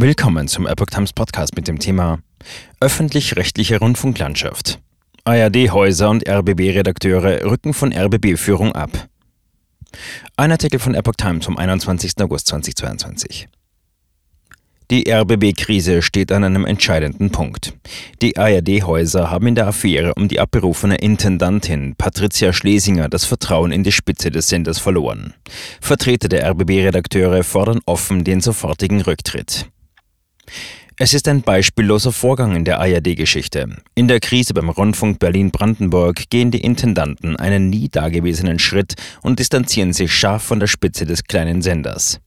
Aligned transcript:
Willkommen 0.00 0.46
zum 0.46 0.68
Epoch 0.68 0.86
Times 0.86 1.12
Podcast 1.12 1.56
mit 1.56 1.66
dem 1.66 1.80
Thema 1.80 2.20
Öffentlich-rechtliche 2.78 3.80
Rundfunklandschaft. 3.80 4.78
ARD-Häuser 5.24 6.08
und 6.08 6.28
RBB-Redakteure 6.28 7.42
rücken 7.50 7.74
von 7.74 7.92
RBB-Führung 7.92 8.76
ab. 8.76 9.08
Ein 10.36 10.52
Artikel 10.52 10.78
von 10.78 10.94
Epoch 10.94 11.16
Times 11.16 11.46
vom 11.46 11.58
21. 11.58 12.12
August 12.20 12.46
2022. 12.46 13.48
Die 14.92 15.10
RBB-Krise 15.10 16.00
steht 16.00 16.30
an 16.30 16.44
einem 16.44 16.64
entscheidenden 16.64 17.30
Punkt. 17.30 17.74
Die 18.22 18.36
ARD-Häuser 18.36 19.32
haben 19.32 19.48
in 19.48 19.56
der 19.56 19.66
Affäre 19.66 20.14
um 20.14 20.28
die 20.28 20.38
abberufene 20.38 20.94
Intendantin 20.94 21.96
Patricia 21.96 22.52
Schlesinger 22.52 23.08
das 23.08 23.24
Vertrauen 23.24 23.72
in 23.72 23.82
die 23.82 23.90
Spitze 23.90 24.30
des 24.30 24.48
Senders 24.48 24.78
verloren. 24.78 25.34
Vertreter 25.80 26.28
der 26.28 26.48
RBB-Redakteure 26.48 27.42
fordern 27.42 27.80
offen 27.84 28.22
den 28.22 28.40
sofortigen 28.40 29.00
Rücktritt. 29.00 29.68
Es 31.00 31.14
ist 31.14 31.28
ein 31.28 31.42
beispielloser 31.42 32.10
Vorgang 32.10 32.56
in 32.56 32.64
der 32.64 32.80
ARD-Geschichte. 32.80 33.76
In 33.94 34.08
der 34.08 34.18
Krise 34.18 34.52
beim 34.52 34.68
Rundfunk 34.68 35.20
Berlin-Brandenburg 35.20 36.28
gehen 36.28 36.50
die 36.50 36.60
Intendanten 36.60 37.36
einen 37.36 37.70
nie 37.70 37.88
dagewesenen 37.88 38.58
Schritt 38.58 38.94
und 39.22 39.38
distanzieren 39.38 39.92
sich 39.92 40.12
scharf 40.12 40.42
von 40.42 40.58
der 40.58 40.66
Spitze 40.66 41.06
des 41.06 41.22
kleinen 41.22 41.62
Senders. 41.62 42.20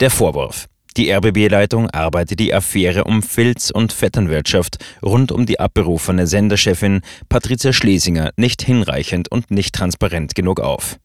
Der 0.00 0.10
Vorwurf. 0.10 0.66
Die 0.96 1.12
RBB-Leitung 1.12 1.90
arbeitet 1.90 2.40
die 2.40 2.54
Affäre 2.54 3.04
um 3.04 3.22
Filz- 3.22 3.70
und 3.70 3.92
Vetternwirtschaft 3.92 4.78
rund 5.02 5.30
um 5.30 5.44
die 5.44 5.60
abberufene 5.60 6.26
Senderchefin 6.26 7.02
Patricia 7.28 7.72
Schlesinger 7.72 8.32
nicht 8.36 8.62
hinreichend 8.62 9.30
und 9.30 9.50
nicht 9.50 9.74
transparent 9.74 10.34
genug 10.34 10.58
auf. 10.58 10.98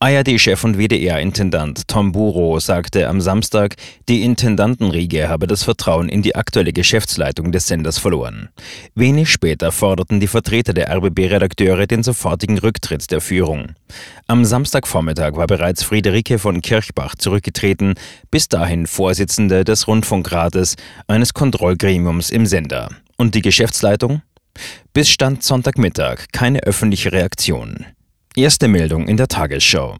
ARD-Chef 0.00 0.62
und 0.62 0.78
WDR-Intendant 0.78 1.88
Tom 1.88 2.12
Buro 2.12 2.60
sagte 2.60 3.08
am 3.08 3.20
Samstag, 3.20 3.74
die 4.08 4.22
Intendantenriege 4.22 5.28
habe 5.28 5.48
das 5.48 5.64
Vertrauen 5.64 6.08
in 6.08 6.22
die 6.22 6.36
aktuelle 6.36 6.72
Geschäftsleitung 6.72 7.50
des 7.50 7.66
Senders 7.66 7.98
verloren. 7.98 8.48
Wenig 8.94 9.28
später 9.28 9.72
forderten 9.72 10.20
die 10.20 10.28
Vertreter 10.28 10.72
der 10.72 10.88
RBB-Redakteure 10.94 11.88
den 11.88 12.04
sofortigen 12.04 12.58
Rücktritt 12.58 13.10
der 13.10 13.20
Führung. 13.20 13.72
Am 14.28 14.44
Samstagvormittag 14.44 15.34
war 15.34 15.48
bereits 15.48 15.82
Friederike 15.82 16.38
von 16.38 16.62
Kirchbach 16.62 17.16
zurückgetreten, 17.16 17.94
bis 18.30 18.48
dahin 18.48 18.86
Vorsitzende 18.86 19.64
des 19.64 19.88
Rundfunkrates, 19.88 20.76
eines 21.08 21.34
Kontrollgremiums 21.34 22.30
im 22.30 22.46
Sender. 22.46 22.90
Und 23.16 23.34
die 23.34 23.42
Geschäftsleitung? 23.42 24.22
Bis 24.92 25.08
Stand 25.08 25.42
Sonntagmittag 25.42 26.26
keine 26.30 26.60
öffentliche 26.62 27.10
Reaktion. 27.10 27.84
Erste 28.38 28.68
Meldung 28.68 29.08
in 29.08 29.16
der 29.16 29.26
Tagesschau. 29.26 29.96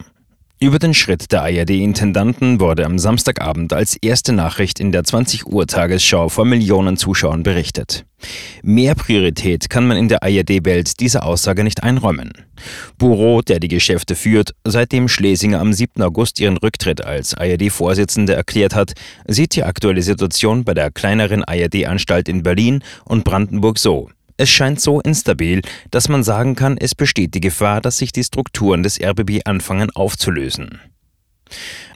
Über 0.60 0.78
den 0.78 0.94
Schritt 0.94 1.32
der 1.32 1.42
ARD-Intendanten 1.42 2.60
wurde 2.60 2.86
am 2.86 2.96
Samstagabend 2.96 3.72
als 3.72 3.96
erste 3.96 4.32
Nachricht 4.32 4.78
in 4.78 4.92
der 4.92 5.02
20 5.02 5.46
Uhr 5.46 5.66
Tagesschau 5.66 6.28
vor 6.28 6.44
Millionen 6.44 6.96
Zuschauern 6.96 7.42
berichtet. 7.42 8.04
Mehr 8.62 8.94
Priorität 8.94 9.68
kann 9.68 9.88
man 9.88 9.96
in 9.96 10.06
der 10.06 10.22
ARD-Welt 10.22 11.00
dieser 11.00 11.26
Aussage 11.26 11.64
nicht 11.64 11.82
einräumen. 11.82 12.30
Bureau, 12.96 13.42
der 13.42 13.58
die 13.58 13.66
Geschäfte 13.66 14.14
führt, 14.14 14.54
seitdem 14.62 15.08
Schlesinger 15.08 15.58
am 15.58 15.72
7. 15.72 16.00
August 16.00 16.38
ihren 16.38 16.58
Rücktritt 16.58 17.04
als 17.04 17.34
ARD-Vorsitzende 17.34 18.34
erklärt 18.34 18.76
hat, 18.76 18.92
sieht 19.26 19.56
die 19.56 19.64
aktuelle 19.64 20.02
Situation 20.02 20.62
bei 20.62 20.74
der 20.74 20.92
kleineren 20.92 21.42
ARD-Anstalt 21.42 22.28
in 22.28 22.44
Berlin 22.44 22.84
und 23.04 23.24
Brandenburg 23.24 23.80
so. 23.80 24.10
Es 24.40 24.48
scheint 24.48 24.80
so 24.80 25.00
instabil, 25.00 25.62
dass 25.90 26.08
man 26.08 26.22
sagen 26.22 26.54
kann, 26.54 26.78
es 26.78 26.94
besteht 26.94 27.34
die 27.34 27.40
Gefahr, 27.40 27.80
dass 27.80 27.98
sich 27.98 28.12
die 28.12 28.22
Strukturen 28.22 28.84
des 28.84 29.00
RBB 29.02 29.40
anfangen 29.44 29.90
aufzulösen. 29.90 30.80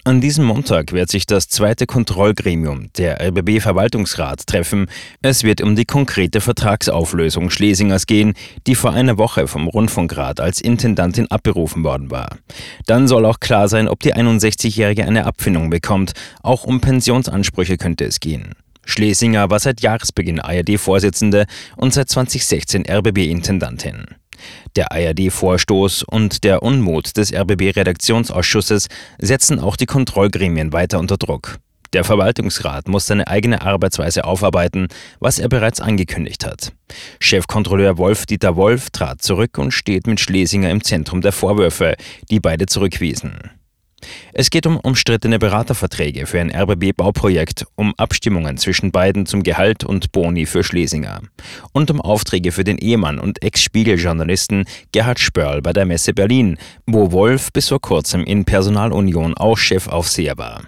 An 0.03 0.21
diesem 0.21 0.45
Montag 0.45 0.91
wird 0.91 1.09
sich 1.09 1.27
das 1.27 1.47
zweite 1.47 1.87
Kontrollgremium, 1.87 2.93
der 2.97 3.21
RBB-Verwaltungsrat, 3.21 4.45
treffen. 4.49 4.89
Es 5.23 5.45
wird 5.45 5.61
um 5.61 5.77
die 5.77 5.85
konkrete 5.85 6.41
Vertragsauflösung 6.41 7.51
Schlesingers 7.51 8.09
gehen, 8.09 8.35
die 8.67 8.75
vor 8.75 8.93
einer 8.93 9.19
Woche 9.19 9.47
vom 9.47 9.69
Rundfunkrat 9.69 10.41
als 10.41 10.61
Intendantin 10.61 11.31
abberufen 11.31 11.85
worden 11.85 12.11
war. 12.11 12.39
Dann 12.87 13.07
soll 13.07 13.25
auch 13.25 13.39
klar 13.39 13.69
sein, 13.69 13.87
ob 13.87 14.01
die 14.01 14.17
61-Jährige 14.17 15.05
eine 15.05 15.27
Abfindung 15.27 15.71
bekommt. 15.71 16.15
Auch 16.43 16.65
um 16.65 16.81
Pensionsansprüche 16.81 17.77
könnte 17.77 18.05
es 18.05 18.19
gehen. 18.19 18.57
Schlesinger 18.85 19.51
war 19.51 19.61
seit 19.61 19.81
Jahresbeginn 19.81 20.41
ARD-Vorsitzende 20.41 21.47
und 21.77 21.93
seit 21.95 22.09
2016 22.09 22.85
RBB-Intendantin. 22.89 24.07
Der 24.77 24.91
ARD-Vorstoß 24.93 26.03
und 26.03 26.45
der 26.45 26.63
Unmut 26.63 27.17
des 27.17 27.33
RBB-Redaktionsausschusses 27.33 28.89
setzen 29.19 29.61
auch 29.61 29.77
die 29.77 29.87
Kontrollgremien 29.87 30.73
weiter 30.73 30.99
unter 30.99 31.17
Druck. 31.17 31.59
Der 31.93 32.05
Verwaltungsrat 32.05 32.89
muss 32.89 33.07
seine 33.07 33.27
eigene 33.27 33.61
Arbeitsweise 33.61 34.25
aufarbeiten, 34.25 34.89
was 35.21 35.39
er 35.39 35.49
bereits 35.49 35.81
angekündigt 35.81 36.47
hat. 36.47 36.73
Chefkontrolleur 37.21 37.99
Wolf-Dieter 37.99 38.57
Wolf 38.57 38.89
trat 38.91 39.21
zurück 39.21 39.59
und 39.59 39.73
steht 39.73 40.07
mit 40.07 40.19
Schlesinger 40.19 40.71
im 40.71 40.83
Zentrum 40.83 41.21
der 41.21 41.33
Vorwürfe, 41.33 41.97
die 42.31 42.41
beide 42.41 42.65
zurückwiesen. 42.65 43.51
Es 44.33 44.51
geht 44.51 44.67
um 44.67 44.79
umstrittene 44.79 45.39
Beraterverträge 45.39 46.27
für 46.27 46.41
ein 46.41 46.51
RBB-Bauprojekt, 46.51 47.67
um 47.77 47.95
Abstimmungen 47.97 48.57
zwischen 48.57 48.91
beiden 48.91 49.27
zum 49.27 49.43
Gehalt 49.43 49.85
und 49.85 50.13
Boni 50.13 50.47
für 50.47 50.65
Schlesinger 50.65 51.21
und 51.73 51.91
um 51.91 52.01
Aufträge 52.01 52.53
für 52.53 52.65
den 52.65 52.79
Ehemann 52.79 53.19
und 53.19 53.43
Ex-Spiegel-Journalisten 53.43 54.65
Gerhard 54.93 55.21
Spörl 55.21 55.63
bei 55.63 55.73
der 55.73 55.87
Messe 55.87 56.15
Berlin, 56.15 56.59
wo 56.87 57.13
Wolf 57.13 57.53
bis 57.53 57.69
vor 57.69 57.81
kurzem 57.81 58.25
in 58.25 58.45
Personalunion 58.45 59.35
auch 59.35 59.59
Chefaufseher 59.59 60.39
war. 60.39 60.63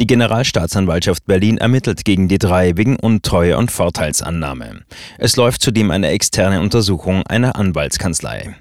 Die 0.00 0.06
Generalstaatsanwaltschaft 0.06 1.26
Berlin 1.26 1.58
ermittelt 1.58 2.04
gegen 2.04 2.28
die 2.28 2.38
drei 2.38 2.76
wegen 2.76 2.96
Untreue 2.96 3.58
und 3.58 3.70
Vorteilsannahme. 3.70 4.82
Es 5.18 5.36
läuft 5.36 5.62
zudem 5.62 5.90
eine 5.90 6.08
externe 6.08 6.60
Untersuchung 6.60 7.22
einer 7.26 7.56
Anwaltskanzlei. 7.56 8.56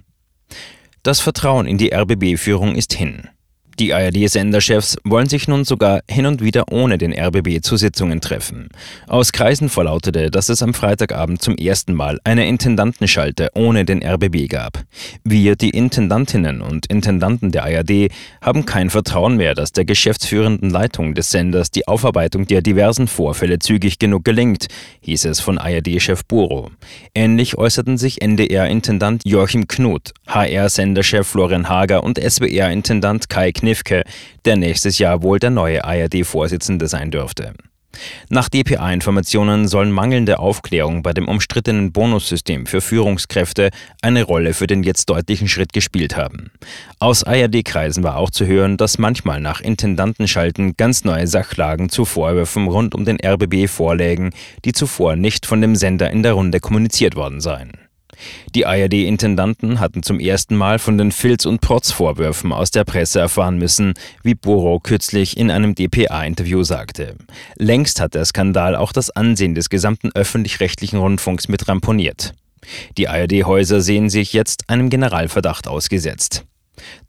Das 1.03 1.19
Vertrauen 1.19 1.66
in 1.66 1.78
die 1.78 1.93
RBB-Führung 1.93 2.75
ist 2.75 2.93
hin. 2.93 3.29
Die 3.79 3.93
ARD-Senderchefs 3.93 4.97
wollen 5.03 5.29
sich 5.29 5.47
nun 5.47 5.63
sogar 5.63 6.01
hin 6.09 6.25
und 6.25 6.43
wieder 6.43 6.71
ohne 6.71 6.97
den 6.97 7.13
RBB 7.17 7.61
zu 7.61 7.77
Sitzungen 7.77 8.21
treffen. 8.21 8.69
Aus 9.07 9.31
Kreisen 9.31 9.69
verlautete, 9.69 10.29
dass 10.29 10.49
es 10.49 10.61
am 10.61 10.73
Freitagabend 10.73 11.41
zum 11.41 11.55
ersten 11.55 11.93
Mal 11.93 12.19
eine 12.23 12.47
Intendantenschalte 12.47 13.49
ohne 13.55 13.85
den 13.85 14.03
RBB 14.03 14.49
gab. 14.49 14.83
Wir, 15.23 15.55
die 15.55 15.69
Intendantinnen 15.69 16.61
und 16.61 16.85
Intendanten 16.87 17.51
der 17.51 17.63
ARD, 17.63 18.11
haben 18.41 18.65
kein 18.65 18.89
Vertrauen 18.89 19.37
mehr, 19.37 19.55
dass 19.55 19.71
der 19.71 19.85
geschäftsführenden 19.85 20.69
Leitung 20.69 21.13
des 21.15 21.31
Senders 21.31 21.71
die 21.71 21.87
Aufarbeitung 21.87 22.47
der 22.47 22.61
diversen 22.61 23.07
Vorfälle 23.07 23.59
zügig 23.59 23.99
genug 23.99 24.25
gelingt, 24.25 24.67
hieß 25.01 25.25
es 25.25 25.39
von 25.39 25.57
ARD-Chef 25.57 26.25
Buro. 26.25 26.71
Ähnlich 27.15 27.57
äußerten 27.57 27.97
sich 27.97 28.21
NDR-Intendant 28.21 29.23
Joachim 29.25 29.67
Knut, 29.67 30.13
HR-Senderchef 30.27 31.27
Florian 31.27 31.69
Hager 31.69 32.03
und 32.03 32.19
SWR-Intendant 32.19 33.29
Kai 33.29 33.51
Knifke, 33.61 34.03
der 34.45 34.55
nächstes 34.55 34.97
Jahr 34.97 35.22
wohl 35.22 35.38
der 35.38 35.51
neue 35.51 35.83
ARD-Vorsitzende 35.83 36.88
sein 36.88 37.11
dürfte. 37.11 37.53
Nach 38.29 38.49
dpa-Informationen 38.49 39.67
sollen 39.67 39.91
mangelnde 39.91 40.39
Aufklärung 40.39 41.03
bei 41.03 41.13
dem 41.13 41.27
umstrittenen 41.27 41.91
Bonussystem 41.91 42.66
für 42.66 42.81
Führungskräfte 42.81 43.69
eine 44.01 44.23
Rolle 44.23 44.55
für 44.55 44.66
den 44.66 44.81
jetzt 44.81 45.09
deutlichen 45.09 45.47
Schritt 45.47 45.73
gespielt 45.73 46.16
haben. 46.16 46.51
Aus 46.99 47.23
ARD-Kreisen 47.23 48.03
war 48.03 48.17
auch 48.17 48.31
zu 48.31 48.47
hören, 48.47 48.77
dass 48.77 48.97
manchmal 48.97 49.41
nach 49.41 49.61
Intendantenschalten 49.61 50.75
ganz 50.75 51.03
neue 51.03 51.28
Sachlagen 51.28 51.89
zu 51.89 52.05
Vorwürfen 52.05 52.67
rund 52.67 52.95
um 52.95 53.05
den 53.05 53.17
RBB 53.23 53.69
vorlägen, 53.69 54.31
die 54.66 54.72
zuvor 54.73 55.16
nicht 55.16 55.45
von 55.45 55.61
dem 55.61 55.75
Sender 55.75 56.09
in 56.09 56.23
der 56.23 56.33
Runde 56.33 56.59
kommuniziert 56.59 57.16
worden 57.16 57.41
seien. 57.41 57.80
Die 58.55 58.65
ARD-Intendanten 58.65 59.79
hatten 59.79 60.03
zum 60.03 60.19
ersten 60.19 60.55
Mal 60.55 60.79
von 60.79 60.97
den 60.97 61.11
Filz- 61.11 61.45
und 61.45 61.61
Protzvorwürfen 61.61 62.51
aus 62.51 62.71
der 62.71 62.83
Presse 62.83 63.19
erfahren 63.19 63.57
müssen, 63.57 63.93
wie 64.23 64.35
Boro 64.35 64.79
kürzlich 64.79 65.37
in 65.37 65.51
einem 65.51 65.75
dpa-Interview 65.75 66.63
sagte. 66.63 67.15
Längst 67.57 67.99
hat 67.99 68.13
der 68.13 68.25
Skandal 68.25 68.75
auch 68.75 68.91
das 68.91 69.09
Ansehen 69.09 69.55
des 69.55 69.69
gesamten 69.69 70.11
öffentlich-rechtlichen 70.13 70.99
Rundfunks 70.99 71.47
mit 71.47 71.67
ramponiert. 71.67 72.34
Die 72.97 73.07
ARD-Häuser 73.07 73.81
sehen 73.81 74.09
sich 74.09 74.34
jetzt 74.34 74.69
einem 74.69 74.90
Generalverdacht 74.90 75.67
ausgesetzt. 75.67 76.46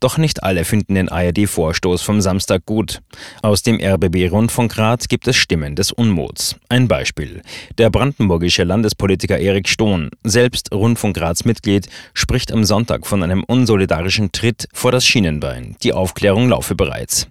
Doch 0.01 0.19
nicht 0.19 0.43
alle 0.43 0.65
finden 0.65 0.95
den 0.95 1.09
ARD-Vorstoß 1.09 2.03
vom 2.03 2.21
Samstag 2.21 2.67
gut. 2.67 3.01
Aus 3.43 3.63
dem 3.63 3.81
RBB-Rundfunkrat 3.81 5.09
gibt 5.09 5.29
es 5.29 5.37
Stimmen 5.37 5.77
des 5.77 5.93
Unmuts. 5.93 6.57
Ein 6.69 6.89
Beispiel. 6.89 7.43
Der 7.79 7.91
brandenburgische 7.91 8.65
Landespolitiker 8.65 9.39
Erik 9.39 9.69
Stohn, 9.69 10.11
selbst 10.25 10.73
Rundfunkratsmitglied, 10.73 11.89
spricht 12.15 12.53
am 12.53 12.65
Sonntag 12.65 13.07
von 13.07 13.23
einem 13.23 13.45
unsolidarischen 13.45 14.33
Tritt 14.33 14.69
vor 14.73 14.93
das 14.93 15.07
Schienenbein. 15.07 15.77
Die 15.83 15.93
Aufklärung 15.93 16.49
laufe 16.49 16.75
bereits. 16.75 17.29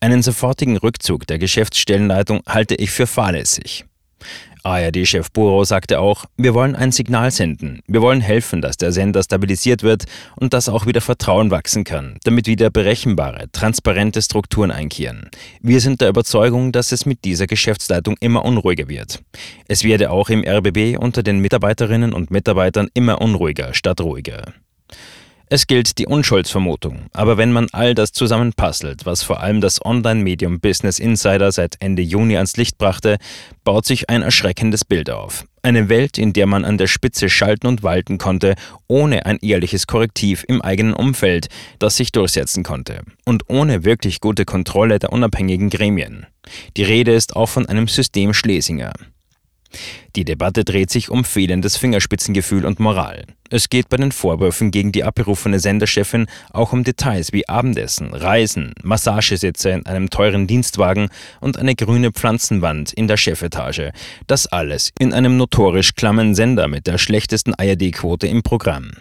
Einen 0.00 0.22
sofortigen 0.22 0.76
Rückzug 0.76 1.26
der 1.26 1.38
Geschäftsstellenleitung 1.38 2.40
halte 2.46 2.74
ich 2.74 2.90
für 2.90 3.06
fahrlässig. 3.06 3.84
ARD-Chef 4.62 5.30
Buro 5.30 5.64
sagte 5.64 6.00
auch, 6.00 6.24
wir 6.36 6.54
wollen 6.54 6.76
ein 6.76 6.92
Signal 6.92 7.30
senden. 7.30 7.80
Wir 7.86 8.02
wollen 8.02 8.20
helfen, 8.20 8.60
dass 8.60 8.76
der 8.76 8.92
Sender 8.92 9.22
stabilisiert 9.22 9.82
wird 9.82 10.04
und 10.36 10.52
dass 10.52 10.68
auch 10.68 10.86
wieder 10.86 11.00
Vertrauen 11.00 11.50
wachsen 11.50 11.84
kann, 11.84 12.18
damit 12.24 12.46
wieder 12.46 12.70
berechenbare, 12.70 13.50
transparente 13.52 14.22
Strukturen 14.22 14.70
einkehren. 14.70 15.30
Wir 15.60 15.80
sind 15.80 16.00
der 16.00 16.08
Überzeugung, 16.08 16.72
dass 16.72 16.92
es 16.92 17.06
mit 17.06 17.24
dieser 17.24 17.46
Geschäftsleitung 17.46 18.16
immer 18.20 18.44
unruhiger 18.44 18.88
wird. 18.88 19.22
Es 19.68 19.84
werde 19.84 20.10
auch 20.10 20.28
im 20.28 20.44
RBB 20.44 20.98
unter 20.98 21.22
den 21.22 21.40
Mitarbeiterinnen 21.40 22.12
und 22.12 22.30
Mitarbeitern 22.30 22.88
immer 22.94 23.20
unruhiger 23.20 23.74
statt 23.74 24.00
ruhiger. 24.00 24.52
Es 25.52 25.66
gilt 25.66 25.98
die 25.98 26.06
Unschuldsvermutung, 26.06 27.06
aber 27.12 27.36
wenn 27.36 27.50
man 27.50 27.66
all 27.72 27.96
das 27.96 28.12
zusammenpasselt, 28.12 29.04
was 29.04 29.24
vor 29.24 29.40
allem 29.40 29.60
das 29.60 29.84
Online-Medium 29.84 30.60
Business 30.60 31.00
Insider 31.00 31.50
seit 31.50 31.74
Ende 31.80 32.02
Juni 32.02 32.36
ans 32.36 32.56
Licht 32.56 32.78
brachte, 32.78 33.16
baut 33.64 33.84
sich 33.84 34.08
ein 34.08 34.22
erschreckendes 34.22 34.84
Bild 34.84 35.10
auf. 35.10 35.44
Eine 35.62 35.88
Welt, 35.88 36.18
in 36.18 36.32
der 36.32 36.46
man 36.46 36.64
an 36.64 36.78
der 36.78 36.86
Spitze 36.86 37.28
schalten 37.28 37.66
und 37.66 37.82
walten 37.82 38.16
konnte, 38.16 38.54
ohne 38.86 39.26
ein 39.26 39.38
ehrliches 39.38 39.88
Korrektiv 39.88 40.44
im 40.46 40.62
eigenen 40.62 40.94
Umfeld, 40.94 41.48
das 41.80 41.96
sich 41.96 42.12
durchsetzen 42.12 42.62
konnte, 42.62 43.02
und 43.24 43.50
ohne 43.50 43.84
wirklich 43.84 44.20
gute 44.20 44.44
Kontrolle 44.44 45.00
der 45.00 45.12
unabhängigen 45.12 45.68
Gremien. 45.68 46.26
Die 46.76 46.84
Rede 46.84 47.12
ist 47.12 47.34
auch 47.34 47.48
von 47.48 47.66
einem 47.66 47.88
System 47.88 48.34
Schlesinger. 48.34 48.92
Die 50.16 50.24
Debatte 50.24 50.64
dreht 50.64 50.90
sich 50.90 51.10
um 51.10 51.24
fehlendes 51.24 51.76
Fingerspitzengefühl 51.76 52.64
und 52.64 52.80
Moral. 52.80 53.24
Es 53.50 53.68
geht 53.68 53.88
bei 53.88 53.96
den 53.96 54.12
Vorwürfen 54.12 54.70
gegen 54.70 54.92
die 54.92 55.04
abberufene 55.04 55.58
Senderchefin 55.58 56.26
auch 56.52 56.72
um 56.72 56.84
Details 56.84 57.32
wie 57.32 57.48
Abendessen, 57.48 58.14
Reisen, 58.14 58.74
Massagesitze 58.82 59.70
in 59.70 59.86
einem 59.86 60.10
teuren 60.10 60.46
Dienstwagen 60.46 61.08
und 61.40 61.58
eine 61.58 61.74
grüne 61.74 62.12
Pflanzenwand 62.12 62.92
in 62.92 63.08
der 63.08 63.16
Chefetage. 63.16 63.92
Das 64.26 64.46
alles 64.46 64.92
in 64.98 65.12
einem 65.12 65.36
notorisch 65.36 65.94
klammen 65.94 66.34
Sender 66.34 66.68
mit 66.68 66.86
der 66.86 66.98
schlechtesten 66.98 67.54
ARD-Quote 67.54 68.26
im 68.26 68.42
Programm. 68.42 68.92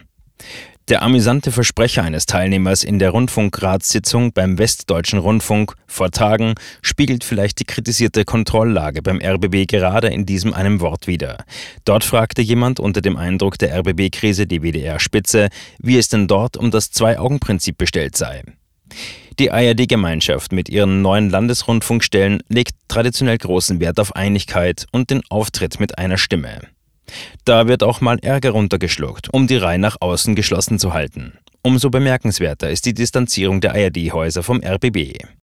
Der 0.90 1.04
amüsante 1.04 1.52
Versprecher 1.52 2.02
eines 2.02 2.26
Teilnehmers 2.26 2.84
in 2.84 2.98
der 2.98 3.12
Rundfunkratssitzung 3.12 4.34
beim 4.34 4.58
Westdeutschen 4.58 5.20
Rundfunk 5.20 5.76
vor 5.86 6.10
Tagen 6.10 6.56
spiegelt 6.82 7.24
vielleicht 7.24 7.60
die 7.60 7.66
kritisierte 7.66 8.26
Kontrolllage 8.26 9.04
beim 9.04 9.22
RBB 9.22 9.68
gerade 9.68 10.08
in 10.08 10.26
diesem 10.26 10.52
einem 10.52 10.82
Wort 10.82 11.06
wider. 11.06 11.46
Dort 11.86 12.04
fragte 12.04 12.42
jemand 12.42 12.80
unter 12.80 13.02
dem 13.02 13.18
Eindruck 13.18 13.60
der 13.60 13.78
RBB-Krise 13.78 14.48
die 14.48 14.64
WDR-Spitze, 14.64 15.50
wie 15.78 16.00
es 16.00 16.10
denn 16.10 16.28
dort 16.28 16.58
um 16.58 16.72
das 16.72 16.90
Zwei-Augen-Prinzip 16.90 17.78
bestellt 17.78 18.18
sei. 18.18 18.42
Die 19.38 19.52
ARD-Gemeinschaft 19.52 20.52
mit 20.52 20.70
ihren 20.70 21.04
neuen 21.04 21.30
Landesrundfunkstellen 21.30 22.42
legt 22.50 22.74
traditionell 22.88 23.38
großen 23.38 23.80
Wert 23.80 24.00
auf 24.00 24.16
Einigkeit 24.16 24.88
und 24.92 25.12
den 25.12 25.22
Auftritt 25.30 25.80
mit 25.80 26.00
einer 26.00 26.18
Stimme. 26.18 26.62
Da 27.46 27.68
wird 27.68 27.84
auch 27.84 28.02
mal 28.02 28.18
Ärger 28.22 28.52
runtergeschluckt, 28.52 29.34
um 29.34 29.48
die 29.48 29.58
Reihe 29.58 29.80
nach 29.80 29.98
außen 30.00 30.36
geschlossen 30.36 30.80
zu 30.80 30.94
halten. 30.94 31.34
Umso 31.62 31.90
bemerkenswerter 31.90 32.70
ist 32.70 32.86
die 32.86 32.94
Distanzierung 32.94 33.60
der 33.60 33.74
ARD-Häuser 33.74 34.44
vom 34.44 34.62
RBB. 34.64 35.18